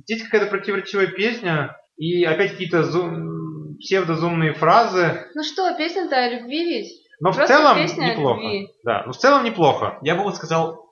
здесь 0.02 0.23
какая-то 0.25 0.46
противоречивая 0.50 1.06
песня, 1.06 1.76
и 1.96 2.25
опять 2.25 2.50
какие-то 2.52 2.82
зум- 2.82 3.43
псевдозумные 3.78 4.52
фразы. 4.54 5.28
Ну 5.35 5.43
что, 5.43 5.76
песня-то 5.76 6.16
о 6.16 6.28
любви 6.28 6.64
ведь? 6.64 6.93
Но 7.21 7.33
в 7.33 7.37
Просто 7.37 7.57
целом 7.57 7.76
песня 7.76 8.04
о 8.04 8.11
неплохо. 8.11 8.73
Да, 8.85 9.02
но 9.07 9.12
в 9.12 9.16
целом 9.16 9.45
неплохо. 9.45 9.99
Я 10.02 10.14
бы 10.14 10.23
вот 10.23 10.37
сказал, 10.37 10.85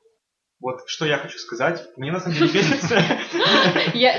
вот 0.60 0.80
что 0.86 1.04
я 1.06 1.18
хочу 1.18 1.38
сказать. 1.38 1.82
Мне 1.96 2.12
на 2.12 2.20
самом 2.20 2.36
деле 2.36 2.48
песня... 2.52 2.78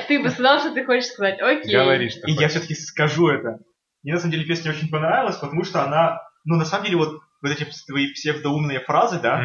Ты 0.08 0.22
бы 0.22 0.29
сказал, 0.29 0.60
что 0.60 0.74
ты 0.74 0.86
хочешь 0.86 1.10
сказать. 1.10 1.39
Окей. 1.41 1.74
Говори, 1.74 2.10
что 2.10 2.27
И 2.27 2.32
я 2.34 2.50
все-таки 2.50 2.75
скажу 2.75 3.29
это. 3.29 3.60
Мне 4.03 4.13
на 4.13 4.20
самом 4.20 4.34
деле 4.34 4.46
песня 4.46 4.72
очень 4.72 4.89
понравилась, 4.89 5.38
потому 5.38 5.63
что 5.63 5.84
она, 5.84 6.20
ну 6.43 6.58
на 6.58 6.65
самом 6.65 6.86
деле 6.86 6.98
вот 6.98 7.22
вот 7.41 7.51
эти 7.51 7.67
твои 7.88 8.12
псевдоумные 8.13 8.79
фразы, 8.79 9.20
да, 9.20 9.41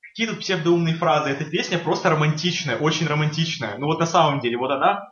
какие 0.00 0.28
тут 0.28 0.38
псевдоумные 0.38 0.94
фразы, 0.94 1.30
эта 1.30 1.44
песня 1.44 1.78
просто 1.78 2.10
романтичная, 2.10 2.76
очень 2.76 3.06
романтичная. 3.06 3.76
Ну 3.78 3.86
вот 3.86 3.98
на 3.98 4.06
самом 4.06 4.40
деле, 4.40 4.56
вот 4.56 4.70
она 4.70 5.08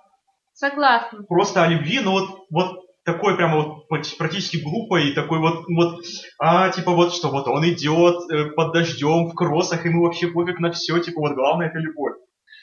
Согласна. 0.54 1.24
просто 1.24 1.64
о 1.64 1.68
любви, 1.68 2.00
но 2.00 2.12
вот, 2.12 2.46
вот 2.50 2.81
такой 3.04 3.36
прямо 3.36 3.56
вот 3.56 3.88
практически 3.88 4.58
глупой, 4.58 5.12
такой 5.14 5.38
вот, 5.38 5.64
вот, 5.68 6.04
а, 6.38 6.70
типа 6.70 6.92
вот 6.92 7.14
что, 7.14 7.28
вот 7.28 7.48
он 7.48 7.64
идет 7.68 8.30
э, 8.30 8.50
под 8.50 8.72
дождем 8.72 9.28
в 9.28 9.34
кроссах, 9.34 9.84
ему 9.84 10.02
вообще 10.02 10.28
пофиг 10.28 10.60
на 10.60 10.70
все, 10.72 10.98
типа 10.98 11.20
вот 11.20 11.34
главное 11.34 11.68
это 11.68 11.78
любовь. 11.78 12.14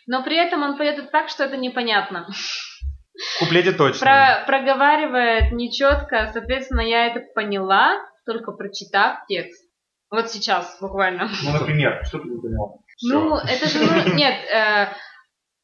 Но 0.08 0.24
при 0.24 0.38
этом 0.38 0.64
он 0.64 0.78
поет 0.78 0.98
это 0.98 1.10
так, 1.10 1.30
что 1.30 1.44
это 1.44 1.58
непонятно. 1.58 2.28
В 3.36 3.40
куплете 3.40 3.74
точно. 3.74 4.00
Про- 4.00 4.46
проговаривает 4.48 5.52
нечетко, 5.52 6.30
соответственно, 6.32 6.82
я 6.82 7.08
это 7.08 7.22
поняла, 7.36 7.98
только 8.26 8.54
прочитав 8.54 9.26
текст. 9.28 9.70
Вот 10.10 10.32
сейчас, 10.32 10.78
буквально. 10.82 11.30
Ну, 11.44 11.52
например, 11.52 12.02
что 12.06 12.20
ты 12.20 12.30
не 12.30 12.42
поняла? 12.42 12.76
Ну, 13.04 13.36
это 13.36 13.68
же, 13.68 13.80
ну, 13.80 14.16
нет, 14.16 14.36
э, 14.52 14.88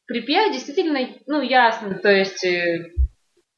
припев 0.06 0.52
действительно, 0.52 1.00
ну, 1.26 1.40
ясно, 1.40 1.94
то 1.94 2.10
есть 2.10 2.46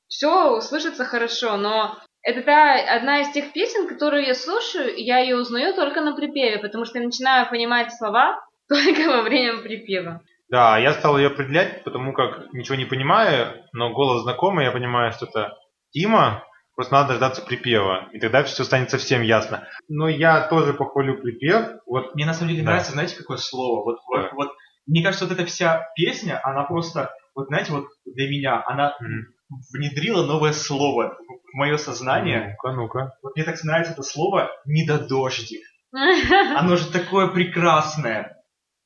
все 0.08 0.60
слышится 0.60 1.04
хорошо, 1.04 1.56
но 1.56 1.98
это 2.22 2.42
та 2.42 2.74
одна 2.96 3.20
из 3.20 3.30
тех 3.30 3.52
песен, 3.52 3.88
которую 3.88 4.26
я 4.26 4.34
слушаю, 4.34 4.94
и 4.94 5.02
я 5.02 5.18
ее 5.18 5.36
узнаю 5.36 5.74
только 5.74 6.00
на 6.00 6.14
припеве, 6.14 6.58
потому 6.58 6.84
что 6.84 6.98
я 6.98 7.04
начинаю 7.04 7.48
понимать 7.48 7.92
слова 7.94 8.40
только 8.68 9.08
во 9.08 9.22
время 9.22 9.58
припева. 9.62 10.20
Да, 10.50 10.78
я 10.78 10.92
стал 10.94 11.18
ее 11.18 11.26
определять, 11.28 11.84
потому 11.84 12.12
как 12.14 12.52
ничего 12.54 12.76
не 12.76 12.86
понимаю, 12.86 13.64
но 13.72 13.92
голос 13.92 14.22
знакомый, 14.22 14.64
я 14.64 14.72
понимаю, 14.72 15.12
что 15.12 15.26
это 15.26 15.54
Тима, 15.90 16.42
просто 16.74 16.94
надо 16.94 17.08
дождаться 17.10 17.42
припева, 17.42 18.08
и 18.12 18.18
тогда 18.18 18.42
все 18.44 18.64
станет 18.64 18.90
совсем 18.90 19.20
ясно. 19.22 19.68
Но 19.88 20.08
я 20.08 20.48
тоже 20.48 20.72
похвалю 20.72 21.20
припев, 21.20 21.80
вот 21.86 22.14
Мне 22.14 22.24
на 22.24 22.32
самом 22.34 22.50
деле 22.50 22.62
Да. 22.62 22.70
нравится, 22.70 22.92
знаете, 22.92 23.16
какое 23.16 23.36
слово? 23.36 23.84
Вот, 23.84 23.98
вот, 24.06 24.22
Да. 24.22 24.30
вот, 24.32 24.52
мне 24.86 25.02
кажется, 25.02 25.26
вот 25.26 25.34
эта 25.34 25.44
вся 25.46 25.86
песня, 25.96 26.40
она 26.42 26.64
просто, 26.64 27.14
вот 27.34 27.48
знаете, 27.48 27.72
вот 27.72 27.86
для 28.06 28.28
меня, 28.28 28.62
она 28.66 28.96
м, 29.02 29.26
внедрила 29.72 30.26
новое 30.26 30.52
слово 30.52 31.16
в 31.52 31.56
мое 31.56 31.76
сознание. 31.76 32.56
ну-ка, 32.62 32.76
ну-ка. 32.76 33.12
Вот 33.22 33.36
мне 33.36 33.44
так 33.44 33.62
нравится 33.64 33.92
это 33.92 34.02
слово 34.02 34.50
«недодождик». 34.66 35.62
Оно 35.92 36.76
же 36.76 36.90
такое 36.90 37.28
прекрасное. 37.28 38.36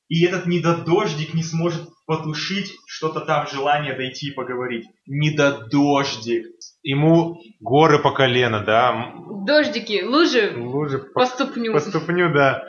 И 0.09 0.25
этот 0.25 0.47
недодождик 0.47 1.35
не 1.35 1.43
сможет 1.43 1.89
потушить 2.07 2.73
что-то 2.87 3.21
там, 3.21 3.47
желание 3.49 3.95
дойти 3.95 4.29
и 4.29 4.35
поговорить. 4.35 4.87
Недодождик. 5.07 6.47
Ему 6.83 7.41
горы 7.61 7.99
по 7.99 8.13
колено, 8.13 8.61
да, 8.61 9.15
Дождики, 9.47 10.03
лужи 10.05 10.53
лужи 10.57 10.99
по, 10.99 11.21
по 11.21 11.27
ступню. 11.27 11.73
по 11.73 11.81
ступню, 11.81 12.33
да. 12.33 12.65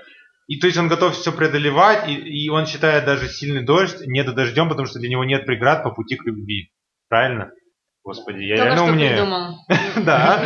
И 0.48 0.60
то 0.60 0.68
есть 0.68 0.78
он 0.78 0.88
готов 0.88 1.16
все 1.16 1.32
преодолевать, 1.32 2.10
и, 2.10 2.14
и 2.14 2.50
он 2.50 2.66
считает 2.66 3.06
даже 3.06 3.28
сильный 3.28 3.64
дождь 3.64 4.06
не 4.06 4.24
до 4.24 4.34
дождем, 4.34 4.70
потому 4.70 4.88
что 4.88 5.00
для 5.00 5.10
него 5.10 5.24
нет 5.24 5.46
преград 5.46 5.84
по 5.84 5.92
пути 5.92 6.16
к 6.16 6.26
любви. 6.26 6.72
Правильно? 7.10 7.52
Господи, 8.04 8.42
я 8.44 8.58
Только 8.58 8.66
реально 8.76 8.84
умнее. 8.92 9.16
Да. 10.06 10.44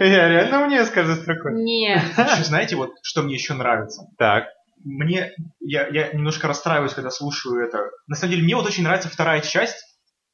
Я 0.00 0.28
реально 0.28 0.62
умнее 0.62 0.84
с 0.84 0.90
каждой 0.90 1.16
строкой. 1.16 1.62
Нет. 1.62 2.02
Еще 2.16 2.44
знаете, 2.44 2.76
вот 2.76 2.90
что 3.02 3.22
мне 3.22 3.34
еще 3.34 3.54
нравится? 3.54 4.02
Так. 4.18 4.44
Мне, 4.82 5.30
я, 5.60 5.86
я 5.88 6.08
немножко 6.12 6.48
расстраиваюсь, 6.48 6.94
когда 6.94 7.10
слушаю 7.10 7.64
это. 7.64 7.78
На 8.06 8.16
самом 8.16 8.32
деле, 8.32 8.44
мне 8.44 8.56
вот 8.56 8.66
очень 8.66 8.82
нравится 8.82 9.08
вторая 9.10 9.40
часть. 9.40 9.76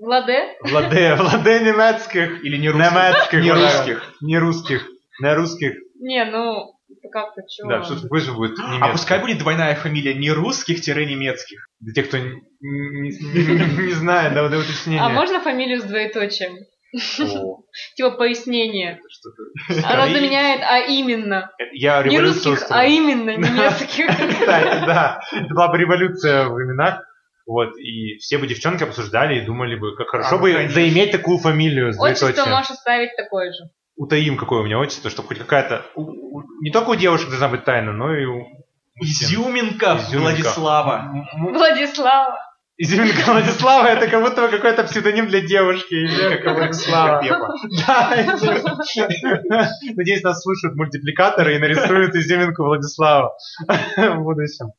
Владе? 0.03 0.57
Владе, 0.63 1.15
Владе 1.19 1.61
немецких. 1.61 2.45
Или 2.45 2.57
не 2.59 2.69
русских. 2.71 3.33
Немецких. 3.43 3.43
Не 3.43 3.53
русских. 3.53 4.11
Не 4.21 4.39
русских. 4.39 4.87
Не 5.21 5.35
русских. 5.35 5.73
Не, 6.01 6.25
ну, 6.25 6.73
как-то 7.13 7.43
чего? 7.49 7.69
Да, 7.69 7.83
что 7.85 7.97
пусть 8.09 8.27
же 8.27 8.33
будет 8.33 8.59
А 8.59 8.63
немецких. 8.75 8.93
пускай 8.93 9.21
будет 9.21 9.39
двойная 9.39 9.75
фамилия 9.77 10.15
не 10.15 10.31
русских-немецких. 10.33 11.69
Для 11.81 11.95
тех, 11.95 12.09
кто 12.09 12.19
не, 12.19 13.93
знает, 13.93 14.35
да, 14.35 14.43
вот 14.43 14.53
это 14.53 14.61
уточнение. 14.63 15.01
А 15.03 15.09
можно 15.09 15.41
фамилию 15.41 15.81
с 15.81 15.85
двоеточием? 15.85 16.55
О, 17.21 17.63
Типа 17.97 18.11
пояснение. 18.13 18.99
что-то. 19.09 19.87
Оно 19.89 20.07
И- 20.07 20.15
заменяет 20.15 20.61
«а 20.63 20.81
именно». 20.81 21.51
Я 21.73 22.03
Не 22.03 22.19
русских, 22.19 22.67
а 22.71 22.85
именно 22.85 23.31
немецких. 23.37 24.09
Кстати, 24.09 24.87
да. 24.87 25.21
Была 25.51 25.69
бы 25.69 25.79
революция 25.79 26.47
в 26.49 26.55
именах. 26.61 27.03
Вот, 27.47 27.77
и 27.77 28.17
все 28.19 28.39
бы 28.39 28.47
девчонки 28.47 28.85
обсуждали 28.85 29.39
и 29.41 29.45
думали 29.45 29.75
бы, 29.77 29.97
как 29.97 30.09
хорошо 30.09 30.37
А, 30.37 30.39
бы 30.39 30.53
конечно. 30.53 30.75
заиметь 30.75 31.11
такую 31.11 31.39
фамилию 31.39 31.93
с 31.93 31.99
Отчество 32.01 32.47
можешь 32.47 32.71
оставить 32.71 33.17
такое 33.17 33.51
же. 33.53 33.59
Утаим, 33.97 34.37
какое 34.37 34.61
у 34.61 34.65
меня 34.65 34.79
отчество, 34.79 35.11
чтобы 35.11 35.29
хоть 35.29 35.39
какая-то... 35.39 35.85
у- 35.97 36.03
у- 36.39 36.43
Не 36.63 36.71
только 36.71 36.91
у 36.91 36.95
девушек 36.95 37.29
должна 37.29 37.49
быть 37.49 37.65
тайна, 37.65 37.93
но 37.93 38.15
и 38.17 38.25
у. 38.25 38.47
Изюминка, 39.01 39.99
Изюминка. 39.99 40.19
Владислава. 40.21 41.27
Владислава. 41.39 42.39
Изюминка 42.79 43.31
Владислава, 43.33 43.87
это 43.89 44.09
как 44.09 44.23
будто 44.23 44.43
бы 44.43 44.49
какой-то 44.49 44.85
псевдоним 44.85 45.29
для 45.29 45.41
девушки. 45.41 45.95
Изюминка 46.07 46.55
Владислава. 46.55 47.23
Да. 47.87 48.11
Надеюсь, 49.95 50.23
нас 50.23 50.43
слушают 50.43 50.77
мультипликаторы 50.77 51.57
и 51.57 51.59
нарисуют 51.59 52.15
изюминку 52.15 52.65
Владислава 52.65 53.35
в 53.69 54.17
будущем. 54.23 54.73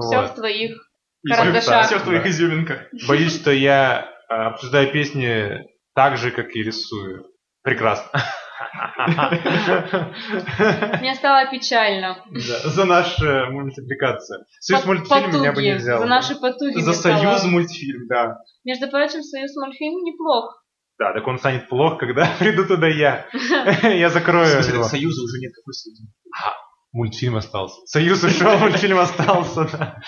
Все 0.00 0.20
Вот. 0.20 0.30
в 0.30 0.34
твоих 0.36 0.87
Изюминка, 1.24 1.60
карандашах. 1.60 1.86
Все 1.86 1.98
в 1.98 2.02
твоих 2.02 2.22
да. 2.22 2.28
изюминках. 2.30 2.78
Боюсь, 3.06 3.34
что 3.40 3.50
я 3.50 4.08
а, 4.28 4.48
обсуждаю 4.48 4.90
песни 4.92 5.64
так 5.94 6.16
же, 6.16 6.30
как 6.30 6.54
и 6.54 6.62
рисую. 6.62 7.26
Прекрасно. 7.62 8.10
Мне 11.00 11.14
стало 11.14 11.50
печально. 11.50 12.24
Да, 12.30 12.70
За 12.70 12.84
нашу 12.84 13.50
мультипликацию. 13.50 14.44
Союз 14.60 14.82
По- 14.82 14.88
мультфильм 14.88 15.30
меня 15.32 15.52
бы 15.52 15.62
не 15.62 15.74
взял. 15.74 16.00
За 16.00 16.06
наши 16.06 16.34
потуги. 16.36 16.78
За 16.78 16.92
стало- 16.92 17.18
союз 17.18 17.44
мультфильм, 17.44 18.06
да. 18.08 18.38
Между 18.64 18.88
прочим, 18.88 19.22
союз 19.22 19.54
мультфильм 19.56 20.02
неплох. 20.04 20.64
Да, 20.98 21.12
так 21.12 21.26
он 21.26 21.38
станет 21.38 21.68
плох, 21.68 21.98
когда 21.98 22.28
приду 22.38 22.66
туда 22.66 22.88
я. 22.88 23.26
Я 23.82 24.10
закрою 24.10 24.62
союза 24.62 25.22
уже 25.22 25.38
нет 25.40 25.52
какой 25.54 25.74
союз. 25.74 25.98
Мультфильм 26.92 27.36
остался. 27.36 27.80
Союз 27.86 28.22
ушел, 28.24 28.58
мультфильм 28.58 28.98
остался. 28.98 29.64
да. 29.70 30.00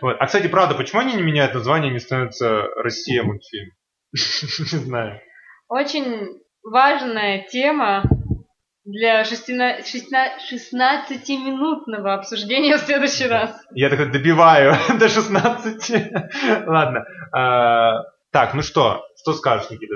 Вот. 0.00 0.16
А, 0.18 0.26
кстати, 0.26 0.46
правда, 0.46 0.74
почему 0.74 1.00
они 1.00 1.14
не 1.14 1.22
меняют 1.22 1.52
название, 1.54 1.92
не 1.92 1.98
становится 1.98 2.62
Россия 2.76 3.22
мультфильм? 3.22 3.72
Не 4.12 4.78
знаю. 4.78 5.20
Очень 5.68 6.38
важная 6.62 7.44
тема 7.50 8.04
для 8.84 9.22
16-минутного 9.22 12.14
обсуждения 12.14 12.76
в 12.78 12.80
следующий 12.80 13.26
раз. 13.26 13.54
Я 13.74 13.90
так 13.90 14.10
добиваю 14.10 14.74
до 14.98 15.08
16. 15.08 15.92
Ладно. 16.66 17.04
А, 17.32 18.04
Так, 18.30 18.54
ну 18.54 18.62
что? 18.62 19.04
Что 19.20 19.34
скажешь, 19.34 19.68
Никита? 19.70 19.94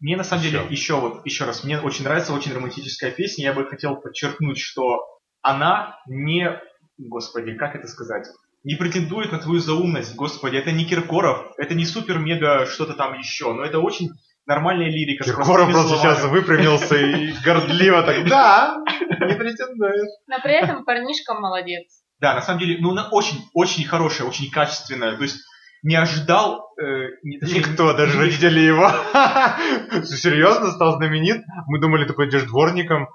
Мне 0.00 0.16
на 0.16 0.22
самом 0.22 0.44
деле 0.44 0.60
еще 0.70 0.94
вот 0.94 1.26
еще 1.26 1.44
раз, 1.44 1.64
мне 1.64 1.80
очень 1.80 2.04
нравится 2.04 2.32
очень 2.32 2.54
романтическая 2.54 3.10
песня. 3.10 3.46
Я 3.46 3.52
бы 3.52 3.66
хотел 3.66 3.96
подчеркнуть, 3.96 4.60
что 4.60 5.04
она 5.42 5.96
не, 6.06 6.60
господи, 6.98 7.54
как 7.54 7.74
это 7.74 7.86
сказать, 7.86 8.26
не 8.64 8.74
претендует 8.74 9.32
на 9.32 9.38
твою 9.38 9.60
заумность, 9.60 10.14
господи, 10.16 10.56
это 10.56 10.72
не 10.72 10.84
Киркоров, 10.84 11.52
это 11.58 11.74
не 11.74 11.84
супер-мега 11.84 12.66
что-то 12.66 12.94
там 12.94 13.16
еще, 13.18 13.52
но 13.52 13.62
это 13.62 13.78
очень 13.78 14.08
нормальная 14.46 14.90
лирика. 14.90 15.24
Киркоров 15.24 15.70
просто 15.70 15.88
словами. 15.88 16.14
сейчас 16.14 16.24
выпрямился 16.24 16.96
и 16.96 17.32
гордливо 17.44 18.02
так, 18.02 18.28
да, 18.28 18.76
не 19.20 19.34
претендует. 19.34 20.08
Но 20.26 20.40
при 20.42 20.54
этом 20.54 20.84
парнишка 20.84 21.34
молодец. 21.34 22.02
Да, 22.20 22.34
на 22.34 22.42
самом 22.42 22.58
деле, 22.58 22.78
ну 22.80 22.90
она 22.90 23.08
очень, 23.10 23.38
очень 23.54 23.84
хорошая, 23.84 24.26
очень 24.26 24.50
качественная. 24.50 25.16
То 25.16 25.22
есть 25.22 25.38
не 25.82 25.94
ожидал 25.94 26.72
э, 26.80 27.10
не- 27.22 27.38
точнее, 27.38 27.60
Никто, 27.60 27.92
даже 27.92 28.18
родители 28.18 28.58
его. 28.58 28.90
Серьезно, 30.04 30.72
стал 30.72 30.96
знаменит? 30.96 31.44
Мы 31.66 31.80
думали, 31.80 32.06
такой 32.06 32.28
идешь 32.28 32.42
дворником, 32.44 33.08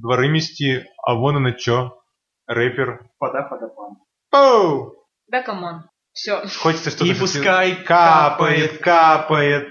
дворы 0.00 0.28
мести, 0.28 0.86
а 1.02 1.14
вон 1.14 1.36
он 1.36 1.48
и 1.48 1.56
чё? 1.56 1.98
Рэпер. 2.46 3.08
Пода, 3.18 3.42
пода, 3.42 3.68
пам. 3.68 3.98
Оу! 4.32 4.94
Да 5.28 5.42
come 5.42 5.66
on. 5.66 5.84
Все. 6.12 6.42
Хочется 6.58 6.90
что-то... 6.90 7.06
И 7.06 7.14
пускай 7.14 7.82
капает, 7.84 8.78
капает. 8.78 9.68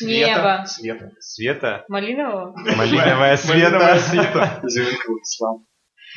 Небо. 0.00 0.64
Света. 0.66 1.10
Света, 1.20 1.84
Малинового? 1.88 2.54
малиновая 2.56 3.38
Малиновая 3.46 3.98
света. 3.98 3.98
света. 4.00 4.60
Зеленый 4.64 5.22
ислам. 5.22 5.66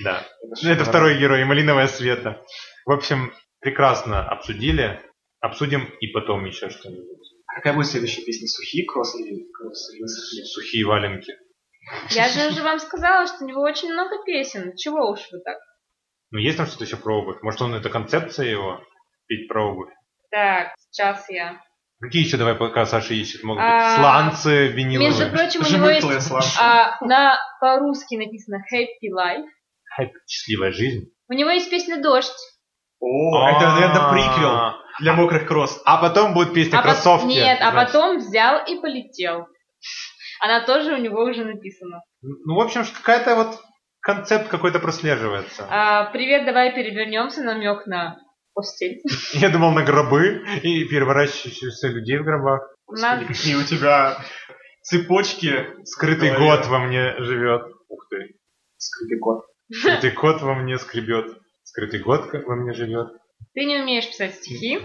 Да. 0.04 0.24
Ну, 0.62 0.70
это 0.70 0.84
второй 0.86 1.18
герой, 1.20 1.44
малиновая 1.46 1.88
света. 1.88 2.42
В 2.86 2.92
общем, 2.92 3.32
прекрасно 3.60 4.28
обсудили. 4.28 5.00
Обсудим 5.42 5.86
и 6.02 6.08
потом 6.08 6.46
еще 6.46 6.70
что-нибудь. 6.70 7.28
А 7.48 7.56
какая 7.56 7.74
будет 7.74 7.88
следующая 7.88 8.24
песня? 8.24 8.48
Сухие 8.48 8.86
кроссы 8.86 9.16
или 9.16 9.46
кроссы 9.54 10.02
высохли? 10.02 10.44
Сухие 10.44 10.86
валенки. 10.86 11.34
Я 12.10 12.28
же 12.30 12.50
уже 12.50 12.64
вам 12.64 12.80
сказала, 12.80 13.28
что 13.28 13.44
у 13.44 13.48
него 13.48 13.62
очень 13.62 13.92
много 13.92 14.24
песен. 14.26 14.76
Чего 14.76 15.10
уж 15.12 15.20
вы 15.32 15.40
так? 15.40 15.58
Ну, 16.32 16.40
есть 16.40 16.58
там 16.58 16.68
что-то 16.68 16.84
еще 16.86 16.98
про 16.98 17.22
обувь? 17.22 17.42
Может, 17.42 17.62
он 17.62 17.74
это 17.74 17.90
концепция 17.90 18.46
его? 18.48 18.80
Петь 19.28 19.48
про 19.48 19.72
обувь? 19.72 19.90
Так, 20.32 20.74
сейчас 20.92 21.28
я. 21.30 21.60
Какие 22.02 22.24
еще, 22.24 22.38
давай, 22.38 22.56
пока 22.56 22.86
Саша 22.86 23.14
ищет, 23.14 23.44
могут 23.44 23.62
быть? 23.64 23.72
А, 23.72 23.96
Сланцы, 23.98 24.68
виниловые. 24.68 25.10
Между 25.10 25.30
прочим, 25.36 25.62
у 25.62 25.78
него 25.78 25.90
есть 25.90 26.32
а, 26.60 26.98
на 27.02 27.38
по-русски 27.60 28.16
написано 28.16 28.64
Happy 28.74 29.10
Life. 29.14 29.44
Хэп- 30.00 30.12
Счастливая 30.28 30.72
жизнь. 30.72 31.12
У 31.28 31.34
него 31.34 31.50
есть 31.50 31.70
песня 31.70 32.02
Дождь. 32.02 32.32
О, 33.02 33.48
это, 33.50 33.72
наверное, 33.72 34.12
приквел 34.12 34.50
А, 34.50 34.76
для 35.00 35.14
мокрых 35.14 35.48
кросс. 35.48 35.82
А 35.86 35.98
потом 35.98 36.34
будет 36.34 36.54
песня 36.54 36.80
А 36.80 36.82
«Кроссовки». 36.82 37.26
Нет, 37.26 37.60
а 37.62 37.72
потом 37.72 38.18
взял 38.18 38.64
и 38.66 38.80
полетел. 38.80 39.48
Она 40.40 40.66
тоже 40.66 40.94
у 40.94 40.98
него 40.98 41.24
уже 41.24 41.44
написана. 41.44 42.02
Ну, 42.22 42.56
в 42.56 42.60
общем, 42.60 42.84
что 42.84 42.98
какая-то 42.98 43.36
вот 43.36 43.60
концепт 44.02 44.48
какой-то 44.48 44.80
прослеживается. 44.80 45.68
А, 45.70 46.06
привет, 46.12 46.46
давай 46.46 46.74
перевернемся. 46.74 47.44
Намек 47.44 47.86
на 47.86 48.18
постель. 48.54 49.02
Я 49.34 49.50
думал 49.50 49.72
на 49.72 49.84
гробы 49.84 50.44
и 50.64 50.86
переворачивающихся 50.86 51.88
людей 51.90 52.18
в 52.18 52.24
гробах. 52.24 52.62
Господи, 52.88 53.26
какие 53.26 53.56
у 53.56 53.64
тебя 53.64 54.18
цепочки. 54.82 55.68
Скрытый 55.84 56.38
год 56.38 56.66
во 56.68 56.80
мне 56.80 57.16
живет. 57.20 57.62
Ух 57.90 58.08
ты. 58.10 58.36
Скрытый 58.78 59.20
кот. 59.20 59.46
Скрытый 59.72 60.12
кот 60.12 60.42
во 60.42 60.56
мне 60.56 60.78
скребет. 60.78 61.38
Скрытый 61.64 62.00
год 62.00 62.32
во 62.34 62.56
мне 62.56 62.74
живет. 62.74 63.10
Ты 63.54 63.66
не 63.66 63.80
умеешь 63.80 64.08
писать 64.08 64.36
стихи. 64.36 64.80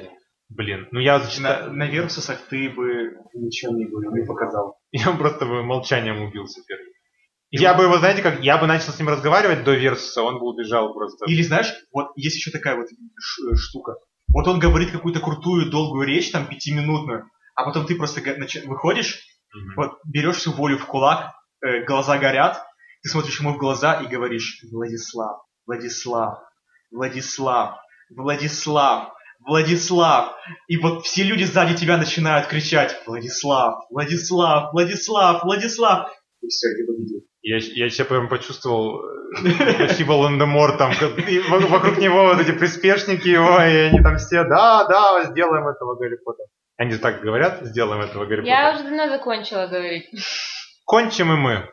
Блин, 0.51 0.89
ну 0.93 1.01
я 1.01 1.19
зачитаю. 1.21 1.73
на 1.73 1.87
Версусах 1.87 2.39
ты 2.49 2.69
бы 2.71 3.17
ничего 3.35 3.73
не 3.77 3.87
говорил, 3.87 4.13
не 4.15 4.27
показал. 4.27 4.79
Я 4.93 5.11
просто 5.13 5.47
бы 5.47 5.63
молчанием 5.63 6.23
убился 6.23 6.61
первым. 6.67 6.87
Я 7.51 7.75
бы 7.75 7.85
его, 7.85 7.99
знаете, 7.99 8.21
как 8.23 8.41
я 8.41 8.59
бы 8.59 8.67
начал 8.67 8.93
с 8.93 8.99
ним 8.99 9.09
разговаривать 9.09 9.65
до 9.65 9.75
Версуса, 9.75 10.23
он 10.23 10.39
бы 10.41 10.47
убежал 10.49 10.93
просто. 10.93 11.25
Или 11.27 11.43
знаешь, 11.43 11.73
вот 11.93 12.09
есть 12.17 12.37
еще 12.37 12.51
такая 12.51 12.77
вот 12.77 12.89
ш- 13.21 13.57
штука. 13.57 13.95
Вот 14.29 14.49
он 14.49 14.59
говорит 14.59 14.91
какую-то 14.91 15.21
крутую 15.21 15.71
долгую 15.71 16.07
речь, 16.07 16.31
там 16.33 16.47
пятиминутную, 16.49 17.31
а 17.55 17.65
потом 17.65 17.87
ты 17.87 17.95
просто 17.95 18.21
выходишь, 18.67 19.21
Мгм. 19.55 19.75
вот 19.77 19.99
берешь 20.05 20.37
всю 20.39 20.51
волю 20.53 20.79
в 20.79 20.87
кулак, 20.87 21.33
э, 21.65 21.85
глаза 21.85 22.19
горят, 22.19 22.61
ты 23.03 23.09
смотришь 23.09 23.39
ему 23.39 23.55
в 23.55 23.59
глаза 23.59 24.01
и 24.03 24.07
говоришь 24.09 24.61
Владислав, 24.73 25.43
Владислав, 25.67 26.39
Владислав, 26.91 27.79
Владислав, 28.11 29.14
Владислав. 29.47 30.35
И 30.69 30.77
вот 30.77 31.05
все 31.05 31.23
люди 31.23 31.45
сзади 31.45 31.75
тебя 31.75 31.97
начинают 31.97 32.47
кричать 32.49 33.01
Владислав, 33.07 33.85
Владислав, 33.91 34.73
Владислав, 34.73 35.43
Владислав. 35.45 36.11
И 36.43 36.49
все, 36.49 36.69
ты 36.77 36.87
победил. 36.87 37.21
Я, 37.43 37.59
я 37.59 37.91
себя 37.91 38.07
прям 38.07 38.29
почувствовал 38.29 39.03
э, 39.05 39.79
почти 39.79 40.03
Волан-де-Мор 40.05 40.79
там, 40.79 40.93
вокруг 41.69 41.99
него 41.99 42.25
вот 42.29 42.41
эти 42.41 42.53
приспешники 42.53 43.29
его, 43.29 43.61
и 43.61 43.89
они 43.91 44.03
там 44.03 44.17
все, 44.17 44.45
да, 44.45 44.85
да, 44.87 45.25
сделаем 45.25 45.67
этого 45.69 45.95
Гарри 45.97 46.17
Поттера. 46.25 46.49
Они 46.77 46.97
так 46.97 47.21
говорят, 47.21 47.61
сделаем 47.63 48.01
этого 48.03 48.25
Гарри 48.25 48.47
Я 48.47 48.73
Поттера. 48.73 48.75
уже 48.75 48.85
давно 48.97 49.09
закончила 49.17 49.67
говорить. 49.67 50.09
Кончим 50.87 51.33
и 51.33 51.37
мы. 51.37 51.69